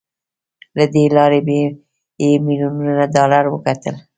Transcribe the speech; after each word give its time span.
له 0.77 0.85
دې 0.93 1.03
لارې 1.15 1.39
يې 2.21 2.31
ميليونونه 2.45 2.93
ډالر 3.15 3.45
وګټل. 3.49 3.95